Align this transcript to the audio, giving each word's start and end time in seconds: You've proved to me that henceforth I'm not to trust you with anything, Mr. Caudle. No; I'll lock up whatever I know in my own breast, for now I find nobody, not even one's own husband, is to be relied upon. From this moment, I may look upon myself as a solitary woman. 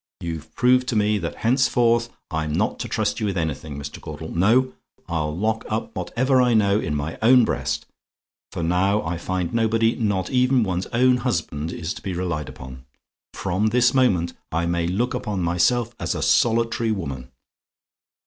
You've 0.19 0.51
proved 0.55 0.87
to 0.87 0.95
me 0.95 1.19
that 1.19 1.35
henceforth 1.45 2.09
I'm 2.31 2.53
not 2.53 2.79
to 2.79 2.87
trust 2.87 3.19
you 3.19 3.27
with 3.27 3.37
anything, 3.37 3.77
Mr. 3.77 4.01
Caudle. 4.01 4.29
No; 4.35 4.73
I'll 5.07 5.37
lock 5.37 5.63
up 5.69 5.95
whatever 5.95 6.41
I 6.41 6.55
know 6.55 6.79
in 6.79 6.95
my 6.95 7.19
own 7.21 7.45
breast, 7.45 7.85
for 8.51 8.63
now 8.63 9.03
I 9.03 9.19
find 9.19 9.53
nobody, 9.53 9.95
not 9.95 10.31
even 10.31 10.63
one's 10.63 10.87
own 10.87 11.17
husband, 11.17 11.71
is 11.71 11.93
to 11.93 12.01
be 12.01 12.13
relied 12.15 12.49
upon. 12.49 12.83
From 13.35 13.67
this 13.67 13.93
moment, 13.93 14.33
I 14.51 14.65
may 14.65 14.87
look 14.87 15.13
upon 15.13 15.43
myself 15.43 15.93
as 15.99 16.15
a 16.15 16.23
solitary 16.23 16.91
woman. 16.91 17.29